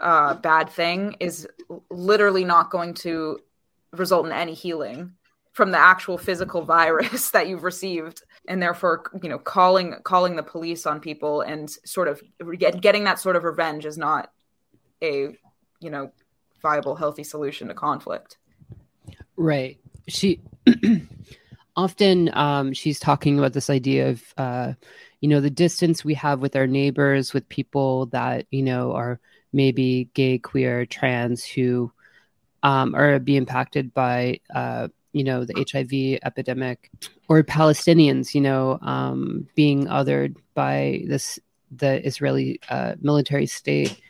uh 0.00 0.34
bad 0.34 0.68
thing 0.68 1.14
is 1.20 1.46
literally 1.90 2.44
not 2.44 2.70
going 2.70 2.94
to 2.94 3.38
result 3.92 4.26
in 4.26 4.32
any 4.32 4.54
healing 4.54 5.12
from 5.52 5.70
the 5.70 5.78
actual 5.78 6.16
physical 6.16 6.62
virus 6.62 7.30
that 7.32 7.46
you've 7.46 7.62
received. 7.62 8.22
And 8.48 8.60
therefore 8.60 9.04
you 9.22 9.28
know 9.28 9.38
calling 9.38 9.96
calling 10.02 10.34
the 10.34 10.42
police 10.42 10.86
on 10.86 10.98
people 10.98 11.42
and 11.42 11.70
sort 11.84 12.08
of 12.08 12.22
get, 12.58 12.80
getting 12.80 13.04
that 13.04 13.20
sort 13.20 13.36
of 13.36 13.44
revenge 13.44 13.84
is 13.84 13.98
not 13.98 14.32
a 15.02 15.36
you 15.80 15.90
know 15.90 16.10
viable, 16.62 16.94
healthy 16.96 17.24
solution 17.24 17.68
to 17.68 17.74
conflict. 17.74 18.38
Right. 19.36 19.78
She 20.08 20.40
often 21.76 22.30
um, 22.34 22.72
she's 22.72 22.98
talking 22.98 23.38
about 23.38 23.52
this 23.52 23.70
idea 23.70 24.10
of 24.10 24.34
uh, 24.36 24.72
you 25.20 25.28
know 25.28 25.40
the 25.40 25.50
distance 25.50 26.04
we 26.04 26.14
have 26.14 26.40
with 26.40 26.56
our 26.56 26.66
neighbors, 26.66 27.32
with 27.32 27.48
people 27.48 28.06
that 28.06 28.46
you 28.50 28.62
know 28.62 28.92
are 28.92 29.20
maybe 29.52 30.08
gay, 30.14 30.38
queer, 30.38 30.86
trans, 30.86 31.44
who 31.44 31.92
um, 32.62 32.94
are 32.94 33.18
be 33.18 33.36
impacted 33.36 33.92
by 33.94 34.40
uh, 34.54 34.88
you 35.12 35.24
know 35.24 35.44
the 35.44 35.64
HIV 35.70 36.20
epidemic, 36.24 36.90
or 37.28 37.42
Palestinians, 37.42 38.34
you 38.34 38.40
know, 38.40 38.78
um, 38.82 39.48
being 39.54 39.86
othered 39.86 40.36
by 40.54 41.04
this 41.06 41.38
the 41.70 42.06
Israeli 42.06 42.60
uh, 42.68 42.94
military 43.00 43.46
state 43.46 44.00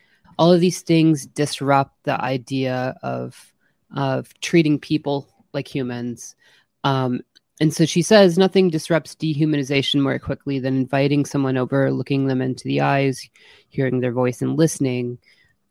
all 0.43 0.53
of 0.53 0.59
these 0.59 0.83
things 0.83 1.25
disrupt 1.25 2.03
the 2.03 2.21
idea 2.21 2.99
of 3.05 3.53
of 3.95 4.29
treating 4.41 4.77
people 4.77 5.29
like 5.53 5.73
humans. 5.73 6.35
Um, 6.83 7.21
and 7.61 7.73
so 7.73 7.85
she 7.87 8.03
says 8.03 8.37
nothing 8.37 8.69
disrupts 8.69 9.15
dehumanization 9.15 10.01
more 10.01 10.19
quickly 10.19 10.59
than 10.59 10.77
inviting 10.77 11.27
someone 11.27 11.57
over, 11.57 11.93
looking 11.93 12.27
them 12.27 12.43
into 12.43 12.65
the 12.65 12.81
eyes, 12.81 13.31
hearing 13.69 14.01
their 14.01 14.11
voice, 14.11 14.43
and 14.43 14.59
listening. 14.59 15.19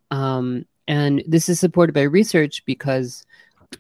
Um, 0.09 0.65
and 0.87 1.21
this 1.27 1.49
is 1.49 1.59
supported 1.59 1.91
by 1.91 2.03
research 2.03 2.63
because 2.65 3.25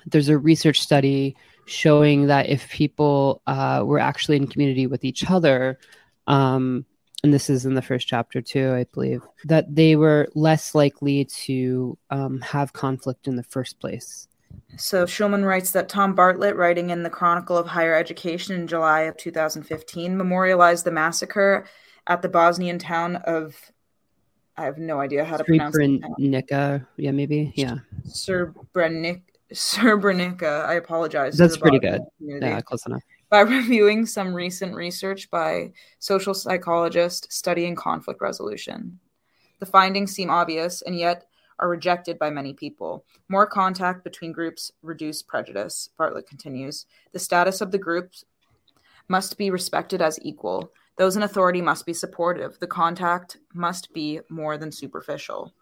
there's 0.07 0.27
a 0.27 0.37
research 0.37 0.81
study 0.81 1.37
showing 1.67 2.27
that 2.27 2.49
if 2.49 2.69
people 2.69 3.41
uh, 3.47 3.81
were 3.85 3.99
actually 3.99 4.35
in 4.35 4.47
community 4.47 4.87
with 4.87 5.05
each 5.05 5.31
other, 5.31 5.79
um, 6.27 6.85
and 7.23 7.33
this 7.33 7.49
is 7.49 7.65
in 7.65 7.75
the 7.75 7.81
first 7.81 8.07
chapter 8.07 8.41
too, 8.41 8.73
I 8.73 8.85
believe, 8.93 9.21
that 9.45 9.73
they 9.73 9.95
were 9.95 10.27
less 10.33 10.73
likely 10.73 11.25
to 11.25 11.97
um, 12.09 12.41
have 12.41 12.73
conflict 12.73 13.27
in 13.27 13.35
the 13.35 13.43
first 13.43 13.79
place. 13.79 14.27
So 14.77 15.05
Schulman 15.05 15.45
writes 15.45 15.71
that 15.71 15.87
Tom 15.87 16.15
Bartlett, 16.15 16.55
writing 16.55 16.89
in 16.89 17.03
the 17.03 17.09
Chronicle 17.09 17.57
of 17.57 17.67
Higher 17.67 17.95
Education 17.95 18.55
in 18.55 18.67
July 18.67 19.01
of 19.01 19.17
2015, 19.17 20.17
memorialized 20.17 20.83
the 20.83 20.91
massacre 20.91 21.67
at 22.07 22.21
the 22.21 22.29
Bosnian 22.29 22.79
town 22.79 23.17
of 23.17 23.55
I 24.57 24.65
have 24.65 24.77
no 24.77 24.99
idea 24.99 25.23
how 25.23 25.37
to 25.37 25.43
pronounce 25.43 25.75
it. 25.77 26.01
Srebrenica, 26.01 26.85
yeah, 26.97 27.11
maybe, 27.11 27.53
yeah. 27.55 27.77
Srebrenica. 28.07 29.21
Srebrenica. 29.53 30.65
I 30.65 30.73
apologize. 30.73 31.37
That's 31.37 31.57
pretty 31.57 31.79
good. 31.79 32.01
Yeah, 32.19 32.61
close 32.61 32.85
enough 32.85 33.03
by 33.31 33.39
reviewing 33.39 34.05
some 34.05 34.33
recent 34.33 34.75
research 34.75 35.31
by 35.31 35.71
social 35.97 36.35
psychologists 36.35 37.35
studying 37.35 37.75
conflict 37.75 38.21
resolution. 38.21 38.99
The 39.59 39.65
findings 39.65 40.13
seem 40.13 40.29
obvious 40.29 40.83
and 40.83 40.95
yet 40.95 41.25
are 41.57 41.69
rejected 41.69 42.19
by 42.19 42.29
many 42.29 42.53
people. 42.53 43.05
More 43.29 43.47
contact 43.47 44.03
between 44.03 44.33
groups 44.33 44.71
reduce 44.81 45.21
prejudice, 45.21 45.89
Bartlett 45.97 46.27
continues. 46.27 46.85
The 47.13 47.19
status 47.19 47.61
of 47.61 47.71
the 47.71 47.77
groups 47.77 48.25
must 49.07 49.37
be 49.37 49.49
respected 49.49 50.01
as 50.01 50.19
equal. 50.23 50.71
Those 50.97 51.15
in 51.15 51.23
authority 51.23 51.61
must 51.61 51.85
be 51.85 51.93
supportive. 51.93 52.59
The 52.59 52.67
contact 52.67 53.37
must 53.53 53.93
be 53.93 54.19
more 54.29 54.57
than 54.57 54.71
superficial. 54.71 55.53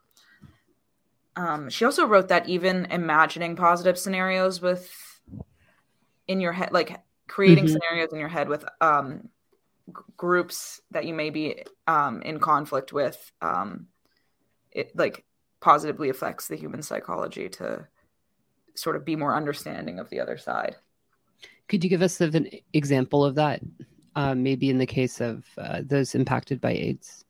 Um, 1.35 1.69
she 1.69 1.85
also 1.85 2.05
wrote 2.05 2.29
that 2.29 2.49
even 2.49 2.85
imagining 2.85 3.55
positive 3.55 3.97
scenarios 3.97 4.61
with 4.61 4.91
in 6.27 6.39
your 6.39 6.51
head, 6.53 6.71
like 6.71 6.99
creating 7.29 7.65
mm-hmm. 7.65 7.73
scenarios 7.73 8.11
in 8.11 8.19
your 8.19 8.27
head 8.27 8.49
with 8.49 8.65
um, 8.81 9.29
g- 9.87 9.93
groups 10.17 10.81
that 10.91 11.05
you 11.05 11.13
may 11.13 11.29
be 11.29 11.63
um, 11.87 12.21
in 12.23 12.39
conflict 12.39 12.91
with, 12.91 13.31
um, 13.41 13.87
it 14.71 14.91
like 14.95 15.23
positively 15.61 16.09
affects 16.09 16.47
the 16.47 16.55
human 16.55 16.81
psychology 16.81 17.47
to 17.49 17.87
sort 18.75 18.95
of 18.95 19.05
be 19.05 19.15
more 19.15 19.35
understanding 19.35 19.99
of 19.99 20.09
the 20.09 20.19
other 20.19 20.37
side. 20.37 20.75
Could 21.67 21.83
you 21.83 21.89
give 21.89 22.01
us 22.01 22.19
an 22.19 22.49
example 22.73 23.23
of 23.23 23.35
that? 23.35 23.61
Uh, 24.15 24.35
maybe 24.35 24.69
in 24.69 24.79
the 24.79 24.85
case 24.85 25.21
of 25.21 25.45
uh, 25.57 25.81
those 25.85 26.15
impacted 26.15 26.59
by 26.59 26.71
AIDS. 26.71 27.23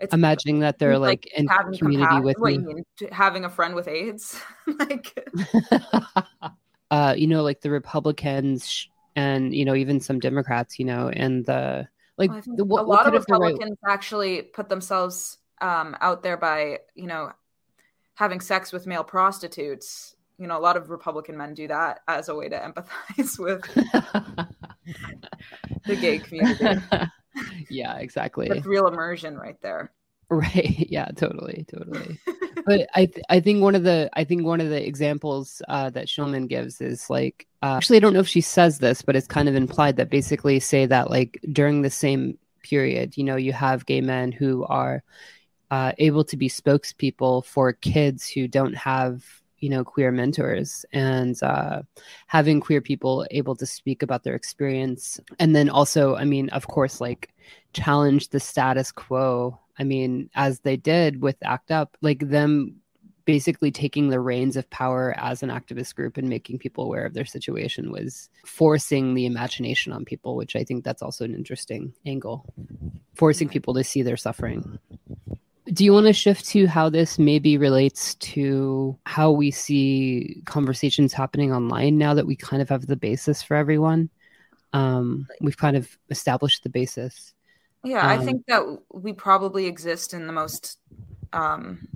It's 0.00 0.14
imagining 0.14 0.58
that 0.60 0.80
they're 0.80 0.98
like, 0.98 1.28
like 1.36 1.38
in 1.38 1.76
community 1.78 2.20
with 2.20 2.36
what 2.38 2.52
mean 2.54 2.84
having 3.12 3.44
a 3.44 3.50
friend 3.50 3.76
with 3.76 3.86
AIDS, 3.86 4.40
like 4.66 5.16
uh, 6.90 7.14
you 7.16 7.28
know, 7.28 7.44
like 7.44 7.60
the 7.60 7.70
Republicans 7.70 8.88
and 9.16 9.54
you 9.54 9.64
know 9.64 9.74
even 9.74 10.00
some 10.00 10.18
Democrats, 10.18 10.78
you 10.78 10.84
know, 10.84 11.08
and 11.08 11.44
the 11.44 11.88
like 12.18 12.30
well, 12.30 12.42
the, 12.46 12.64
what, 12.64 12.84
a 12.84 12.86
lot 12.86 13.06
of 13.06 13.14
Republicans 13.14 13.78
right... 13.82 13.92
actually 13.92 14.42
put 14.42 14.68
themselves 14.68 15.38
um, 15.60 15.96
out 16.00 16.22
there 16.22 16.36
by 16.36 16.78
you 16.94 17.06
know 17.06 17.32
having 18.14 18.40
sex 18.40 18.72
with 18.72 18.86
male 18.86 19.04
prostitutes. 19.04 20.16
You 20.38 20.46
know, 20.46 20.58
a 20.58 20.60
lot 20.60 20.76
of 20.76 20.90
Republican 20.90 21.36
men 21.36 21.54
do 21.54 21.68
that 21.68 22.00
as 22.08 22.28
a 22.28 22.34
way 22.34 22.48
to 22.48 22.58
empathize 22.58 23.38
with 23.38 23.62
the 25.86 25.96
gay 25.96 26.18
community. 26.18 26.82
yeah, 27.70 27.96
exactly. 27.98 28.48
That's 28.48 28.66
real 28.66 28.88
immersion 28.88 29.36
right 29.36 29.60
there. 29.62 29.92
Right. 30.28 30.86
Yeah, 30.90 31.06
totally, 31.14 31.64
totally. 31.70 32.18
But 32.64 32.88
I 32.94 33.06
th- 33.06 33.24
I 33.28 33.40
think 33.40 33.62
one 33.62 33.74
of 33.74 33.82
the 33.82 34.10
I 34.14 34.24
think 34.24 34.44
one 34.44 34.60
of 34.60 34.68
the 34.68 34.86
examples 34.86 35.62
uh, 35.68 35.90
that 35.90 36.06
Schulman 36.06 36.48
gives 36.48 36.80
is 36.80 37.08
like 37.10 37.46
uh, 37.62 37.76
actually 37.76 37.96
I 37.98 38.00
don't 38.00 38.14
know 38.14 38.20
if 38.20 38.28
she 38.28 38.40
says 38.40 38.78
this, 38.78 39.02
but 39.02 39.16
it's 39.16 39.26
kind 39.26 39.48
of 39.48 39.54
implied 39.54 39.96
that 39.96 40.10
basically 40.10 40.60
say 40.60 40.86
that 40.86 41.10
like 41.10 41.40
during 41.52 41.82
the 41.82 41.90
same 41.90 42.38
period, 42.62 43.16
you 43.16 43.24
know, 43.24 43.36
you 43.36 43.52
have 43.52 43.86
gay 43.86 44.00
men 44.00 44.32
who 44.32 44.64
are 44.64 45.02
uh, 45.70 45.92
able 45.98 46.24
to 46.24 46.36
be 46.36 46.48
spokespeople 46.48 47.44
for 47.44 47.72
kids 47.72 48.28
who 48.28 48.46
don't 48.46 48.74
have 48.74 49.24
you 49.58 49.68
know 49.68 49.84
queer 49.84 50.10
mentors 50.10 50.84
and 50.92 51.42
uh, 51.42 51.82
having 52.26 52.60
queer 52.60 52.80
people 52.80 53.26
able 53.30 53.54
to 53.56 53.66
speak 53.66 54.02
about 54.02 54.24
their 54.24 54.34
experience. 54.34 55.20
And 55.38 55.54
then 55.54 55.70
also 55.70 56.16
i 56.16 56.24
mean 56.24 56.48
of 56.50 56.66
course 56.66 57.00
like 57.00 57.30
challenge 57.72 58.28
the 58.28 58.40
status 58.40 58.92
quo 58.92 59.58
i 59.82 59.84
mean 59.84 60.30
as 60.34 60.60
they 60.60 60.76
did 60.76 61.20
with 61.20 61.36
act 61.42 61.70
up 61.70 61.96
like 62.00 62.28
them 62.28 62.76
basically 63.24 63.70
taking 63.70 64.08
the 64.08 64.18
reins 64.18 64.56
of 64.56 64.68
power 64.70 65.14
as 65.16 65.42
an 65.42 65.48
activist 65.48 65.94
group 65.94 66.16
and 66.16 66.28
making 66.28 66.58
people 66.58 66.84
aware 66.84 67.04
of 67.04 67.14
their 67.14 67.24
situation 67.24 67.92
was 67.92 68.28
forcing 68.44 69.14
the 69.14 69.26
imagination 69.26 69.92
on 69.92 70.04
people 70.04 70.34
which 70.36 70.56
i 70.56 70.64
think 70.64 70.84
that's 70.84 71.02
also 71.02 71.24
an 71.24 71.34
interesting 71.34 71.92
angle 72.06 72.44
forcing 73.14 73.48
people 73.48 73.74
to 73.74 73.84
see 73.84 74.02
their 74.02 74.16
suffering 74.16 74.78
do 75.72 75.84
you 75.84 75.92
want 75.92 76.06
to 76.06 76.12
shift 76.12 76.46
to 76.48 76.66
how 76.66 76.88
this 76.88 77.18
maybe 77.18 77.56
relates 77.56 78.14
to 78.16 78.98
how 79.06 79.30
we 79.30 79.50
see 79.50 80.42
conversations 80.44 81.12
happening 81.12 81.52
online 81.52 81.98
now 81.98 82.14
that 82.14 82.26
we 82.26 82.34
kind 82.34 82.60
of 82.60 82.68
have 82.68 82.86
the 82.86 82.96
basis 82.96 83.42
for 83.42 83.56
everyone? 83.56 84.10
Um, 84.72 85.28
we've 85.40 85.56
kind 85.56 85.76
of 85.76 85.96
established 86.10 86.62
the 86.62 86.68
basis. 86.68 87.32
Yeah, 87.84 88.00
um, 88.00 88.20
I 88.20 88.24
think 88.24 88.46
that 88.46 88.78
we 88.92 89.12
probably 89.12 89.66
exist 89.66 90.14
in 90.14 90.26
the 90.26 90.32
most 90.32 90.78
um, 91.32 91.88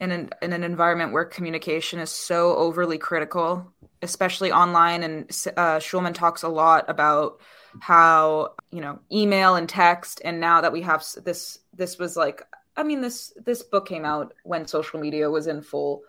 in 0.00 0.10
an 0.10 0.30
in 0.42 0.52
an 0.52 0.64
environment 0.64 1.12
where 1.12 1.24
communication 1.24 1.98
is 1.98 2.10
so 2.10 2.56
overly 2.56 2.98
critical, 2.98 3.72
especially 4.02 4.52
online. 4.52 5.02
And 5.02 5.24
uh, 5.56 5.78
Schulman 5.78 6.14
talks 6.14 6.42
a 6.42 6.48
lot 6.48 6.84
about 6.88 7.40
how 7.80 8.54
you 8.70 8.80
know 8.80 8.98
email 9.10 9.54
and 9.54 9.68
text, 9.68 10.20
and 10.24 10.40
now 10.40 10.60
that 10.60 10.72
we 10.72 10.82
have 10.82 11.04
this, 11.24 11.58
this 11.72 11.98
was 11.98 12.16
like 12.16 12.42
I 12.76 12.82
mean 12.82 13.00
this 13.00 13.32
this 13.44 13.62
book 13.62 13.88
came 13.88 14.04
out 14.04 14.34
when 14.44 14.66
social 14.66 15.00
media 15.00 15.30
was 15.30 15.46
in 15.46 15.62
full 15.62 16.02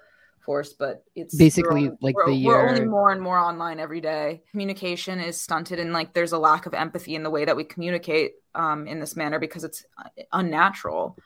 force, 0.43 0.73
but 0.73 1.03
it's 1.15 1.35
basically 1.35 1.89
like 2.01 2.15
the 2.25 2.33
year. 2.33 2.49
We're 2.49 2.69
only 2.69 2.85
more 2.85 3.11
and 3.11 3.21
more 3.21 3.37
online 3.37 3.79
every 3.79 4.01
day. 4.01 4.43
Communication 4.51 5.19
is 5.19 5.39
stunted, 5.39 5.79
and 5.79 5.93
like 5.93 6.13
there's 6.13 6.31
a 6.31 6.37
lack 6.37 6.65
of 6.65 6.73
empathy 6.73 7.15
in 7.15 7.23
the 7.23 7.29
way 7.29 7.45
that 7.45 7.55
we 7.55 7.63
communicate 7.63 8.33
um, 8.55 8.87
in 8.87 8.99
this 8.99 9.15
manner 9.15 9.39
because 9.39 9.63
it's 9.63 9.85
unnatural. 10.31 11.17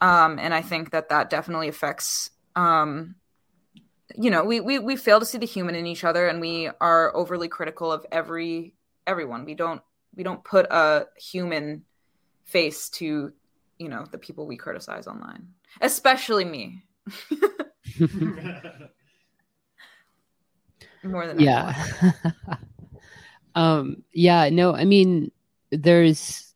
Um, 0.00 0.38
and 0.38 0.52
I 0.52 0.62
think 0.62 0.90
that 0.90 1.08
that 1.08 1.30
definitely 1.30 1.68
affects. 1.68 2.30
Um, 2.56 3.14
you 4.16 4.30
know, 4.30 4.44
we, 4.44 4.60
we 4.60 4.78
we 4.78 4.96
fail 4.96 5.20
to 5.20 5.26
see 5.26 5.38
the 5.38 5.46
human 5.46 5.74
in 5.74 5.86
each 5.86 6.04
other, 6.04 6.26
and 6.26 6.40
we 6.40 6.70
are 6.80 7.14
overly 7.14 7.48
critical 7.48 7.92
of 7.92 8.06
every 8.10 8.74
everyone. 9.06 9.44
We 9.44 9.54
don't 9.54 9.82
we 10.16 10.22
don't 10.22 10.42
put 10.42 10.66
a 10.70 11.06
human 11.16 11.84
face 12.44 12.88
to 12.88 13.32
you 13.78 13.88
know 13.88 14.04
the 14.10 14.18
people 14.18 14.46
we 14.46 14.56
criticize 14.56 15.06
online 15.06 15.48
especially 15.80 16.44
me 16.44 16.82
more 21.04 21.26
than 21.26 21.40
yeah. 21.40 21.74
um 23.54 24.02
yeah 24.12 24.48
no 24.50 24.74
i 24.74 24.84
mean 24.84 25.30
there's 25.70 26.54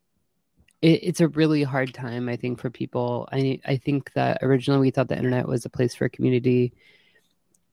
it, 0.82 1.00
it's 1.02 1.20
a 1.20 1.28
really 1.28 1.62
hard 1.62 1.94
time 1.94 2.28
i 2.28 2.36
think 2.36 2.60
for 2.60 2.70
people. 2.70 3.28
I 3.32 3.60
i 3.64 3.76
think 3.76 4.12
that 4.14 4.38
originally 4.42 4.80
we 4.80 4.90
thought 4.90 5.08
the 5.08 5.16
internet 5.16 5.48
was 5.48 5.64
a 5.64 5.70
place 5.70 5.94
for 5.94 6.08
community. 6.08 6.72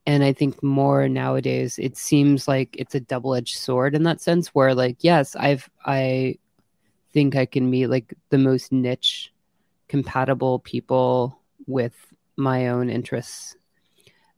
And 0.06 0.24
i 0.24 0.34
think 0.34 0.64
more 0.64 1.08
nowadays 1.08 1.78
it 1.78 1.98
seems 1.98 2.48
like 2.48 2.76
it's 2.78 2.96
a 2.96 3.00
double-edged 3.00 3.58
sword 3.58 3.94
in 3.96 4.04
that 4.04 4.22
sense 4.22 4.48
where 4.50 4.74
like 4.74 4.98
yes 5.02 5.36
i've 5.36 5.70
i 5.86 6.36
think 7.14 7.36
i 7.36 7.46
can 7.46 7.70
meet 7.70 7.88
like 7.88 8.14
the 8.30 8.38
most 8.38 8.72
niche 8.72 9.32
compatible 9.88 10.60
people 10.60 11.40
with 11.68 11.94
my 12.40 12.70
own 12.70 12.90
interests. 12.90 13.56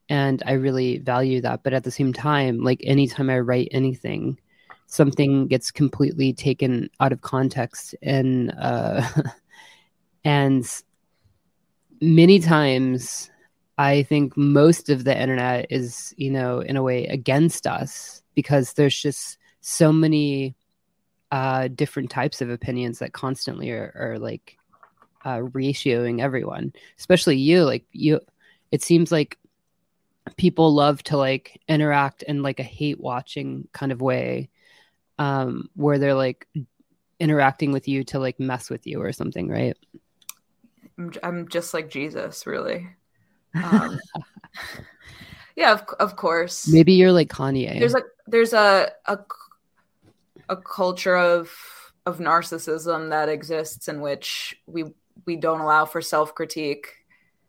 And 0.09 0.43
i 0.45 0.53
really 0.53 0.97
value 0.97 1.41
that. 1.41 1.63
But 1.63 1.73
at 1.73 1.83
the 1.83 1.91
same 1.91 2.11
time 2.11 2.63
like 2.63 2.81
anytime 2.83 3.29
i 3.29 3.39
write 3.39 3.69
anything 3.71 4.39
something 4.87 5.47
gets 5.47 5.71
completely 5.71 6.33
taken 6.33 6.89
out 6.99 7.13
of 7.13 7.21
context. 7.21 7.95
And 8.01 8.53
uh 8.59 9.07
and 10.25 10.65
many 12.01 12.39
times 12.39 13.29
i 13.77 14.03
think 14.03 14.35
most 14.35 14.89
of 14.89 15.03
the 15.03 15.19
internet 15.19 15.67
is 15.69 16.13
you 16.17 16.31
know 16.31 16.59
in 16.59 16.75
a 16.75 16.83
way 16.83 17.05
against 17.07 17.67
us 17.67 18.23
because 18.33 18.73
there's 18.73 18.99
just 18.99 19.37
so 19.61 19.93
many 19.93 20.55
uh 21.31 21.67
different 21.69 22.09
types 22.09 22.41
of 22.41 22.49
opinions 22.49 22.99
that 22.99 23.13
constantly 23.13 23.69
are, 23.69 23.93
are 23.95 24.19
like 24.19 24.57
uh, 25.23 25.37
ratioing 25.37 26.21
everyone, 26.21 26.73
especially 26.97 27.37
you. 27.37 27.63
Like 27.63 27.85
you, 27.91 28.19
it 28.71 28.81
seems 28.81 29.11
like 29.11 29.37
people 30.37 30.73
love 30.73 31.03
to 31.03 31.17
like 31.17 31.59
interact 31.67 32.23
in 32.23 32.43
like 32.43 32.59
a 32.59 32.63
hate 32.63 32.99
watching 32.99 33.67
kind 33.73 33.91
of 33.91 34.01
way, 34.01 34.49
um, 35.19 35.69
where 35.75 35.99
they're 35.99 36.13
like 36.13 36.47
interacting 37.19 37.71
with 37.71 37.87
you 37.87 38.03
to 38.05 38.19
like 38.19 38.39
mess 38.39 38.69
with 38.69 38.87
you 38.87 39.01
or 39.01 39.11
something, 39.11 39.47
right? 39.47 39.77
I'm, 40.97 41.11
I'm 41.23 41.47
just 41.47 41.73
like 41.73 41.89
Jesus, 41.89 42.45
really. 42.45 42.89
Um, 43.53 43.99
yeah, 45.57 45.73
of, 45.73 45.83
of 45.99 46.15
course. 46.15 46.69
Maybe 46.69 46.93
you're 46.93 47.11
like 47.11 47.27
Kanye. 47.27 47.79
There's 47.79 47.95
a 47.95 48.03
there's 48.27 48.53
a 48.53 48.91
a, 49.05 49.19
a 50.47 50.55
culture 50.55 51.17
of 51.17 51.51
of 52.05 52.19
narcissism 52.19 53.09
that 53.09 53.29
exists 53.29 53.87
in 53.87 54.01
which 54.01 54.55
we 54.65 54.85
we 55.25 55.35
don't 55.35 55.61
allow 55.61 55.85
for 55.85 56.01
self 56.01 56.35
critique 56.35 56.87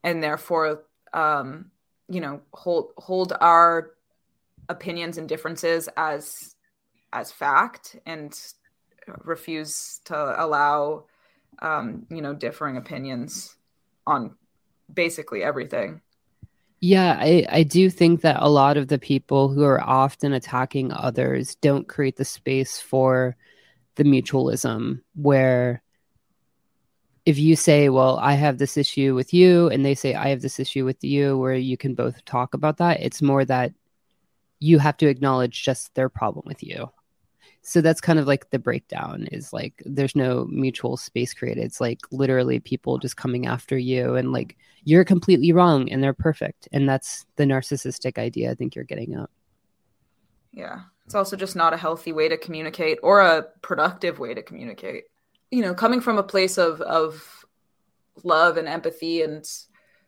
and 0.03 0.23
therefore 0.23 0.85
um, 1.13 1.71
you 2.09 2.21
know 2.21 2.41
hold 2.53 2.93
hold 2.99 3.33
our 3.41 3.93
opinions 4.69 5.19
and 5.19 5.29
differences 5.29 5.89
as 5.97 6.55
as 7.13 7.31
fact 7.31 7.97
and 8.07 8.39
refuse 9.25 10.01
to 10.05 10.15
allow 10.43 11.05
um, 11.61 12.07
you 12.11 12.23
know 12.23 12.35
differing 12.35 12.77
opinions 12.77 13.57
on 14.07 14.35
basically 14.93 15.43
everything. 15.43 16.01
Yeah, 16.81 17.17
I, 17.19 17.47
I 17.49 17.63
do 17.63 17.89
think 17.89 18.23
that 18.23 18.43
a 18.43 18.49
lot 18.49 18.77
of 18.77 18.89
the 18.89 18.99
people 18.99 19.49
who 19.49 19.63
are 19.63 19.81
often 19.81 20.33
attacking 20.33 20.93
others 20.93 21.55
don't 21.57 21.87
create 21.87 22.17
the 22.17 22.25
space 22.25 22.81
for 22.81 23.37
the 23.95 24.03
mutualism 24.03 25.01
where 25.15 25.82
if 27.25 27.39
you 27.39 27.57
say, 27.57 27.89
Well, 27.89 28.19
I 28.19 28.35
have 28.35 28.59
this 28.59 28.77
issue 28.77 29.15
with 29.15 29.33
you, 29.33 29.69
and 29.69 29.85
they 29.85 29.95
say, 29.95 30.15
I 30.15 30.29
have 30.29 30.43
this 30.43 30.59
issue 30.59 30.85
with 30.85 31.03
you, 31.05 31.39
where 31.39 31.55
you 31.55 31.77
can 31.77 31.95
both 31.95 32.25
talk 32.25 32.55
about 32.55 32.79
that, 32.79 33.01
it's 33.01 33.23
more 33.23 33.45
that 33.45 33.73
you 34.59 34.79
have 34.79 34.97
to 34.99 35.09
acknowledge 35.09 35.65
just 35.65 35.95
their 35.95 36.09
problem 36.09 36.45
with 36.47 36.63
you. 36.63 36.91
So 37.63 37.81
that's 37.81 38.01
kind 38.01 38.19
of 38.19 38.27
like 38.27 38.51
the 38.51 38.59
breakdown 38.59 39.29
is 39.31 39.53
like 39.53 39.83
there's 39.87 40.17
no 40.17 40.47
mutual 40.51 40.97
space 40.97 41.33
created. 41.33 41.65
It's 41.65 41.81
like 41.81 42.01
literally 42.11 42.59
people 42.59 42.99
just 42.99 43.17
coming 43.17 43.47
after 43.47 43.79
you 43.79 44.17
and 44.17 44.33
like 44.33 44.57
you're 44.85 45.05
completely 45.05 45.53
wrong 45.53 45.89
and 45.89 46.03
they're 46.03 46.13
perfect. 46.13 46.69
And 46.73 46.89
that's 46.89 47.25
the 47.37 47.45
narcissistic 47.45 48.19
idea 48.19 48.51
I 48.51 48.55
think 48.55 48.75
you're 48.75 48.85
getting 48.85 49.15
at. 49.15 49.31
Yeah. 50.53 50.81
It's 51.07 51.15
also 51.15 51.37
just 51.37 51.55
not 51.55 51.73
a 51.73 51.77
healthy 51.77 52.13
way 52.13 52.29
to 52.29 52.37
communicate 52.37 52.99
or 53.03 53.21
a 53.21 53.45
productive 53.63 54.19
way 54.19 54.35
to 54.35 54.43
communicate. 54.43 55.05
You 55.53 55.63
know, 55.63 55.75
coming 55.75 56.01
from 56.01 56.19
a 56.19 56.25
place 56.25 56.59
of 56.59 56.81
of 56.81 57.45
love 58.25 58.57
and 58.57 58.67
empathy 58.67 59.23
and 59.23 59.49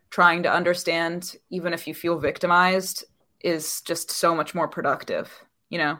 trying 0.09 0.43
to 0.43 0.51
understand 0.51 1.35
even 1.49 1.73
if 1.73 1.87
you 1.87 1.93
feel 1.93 2.19
victimized 2.19 3.05
is 3.41 3.81
just 3.81 4.11
so 4.11 4.35
much 4.35 4.53
more 4.53 4.67
productive, 4.67 5.31
you 5.69 5.77
know. 5.77 5.97